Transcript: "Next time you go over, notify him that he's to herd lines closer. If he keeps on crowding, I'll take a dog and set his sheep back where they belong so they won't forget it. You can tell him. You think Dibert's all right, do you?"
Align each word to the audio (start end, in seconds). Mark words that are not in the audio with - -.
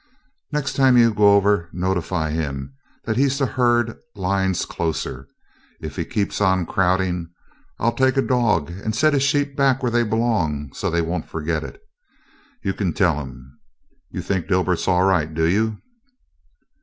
"Next 0.51 0.73
time 0.75 0.97
you 0.97 1.13
go 1.13 1.35
over, 1.35 1.69
notify 1.71 2.31
him 2.31 2.73
that 3.05 3.17
he's 3.17 3.37
to 3.37 3.45
herd 3.45 3.99
lines 4.15 4.65
closer. 4.65 5.27
If 5.79 5.95
he 5.95 6.05
keeps 6.05 6.41
on 6.41 6.65
crowding, 6.65 7.29
I'll 7.77 7.93
take 7.93 8.17
a 8.17 8.23
dog 8.23 8.71
and 8.71 8.95
set 8.95 9.13
his 9.13 9.21
sheep 9.21 9.55
back 9.55 9.83
where 9.83 9.91
they 9.91 10.01
belong 10.03 10.73
so 10.73 10.89
they 10.89 11.03
won't 11.03 11.29
forget 11.29 11.63
it. 11.63 11.79
You 12.63 12.73
can 12.73 12.93
tell 12.93 13.21
him. 13.23 13.59
You 14.09 14.23
think 14.23 14.47
Dibert's 14.47 14.87
all 14.87 15.03
right, 15.03 15.31
do 15.31 15.43
you?" 15.45 15.77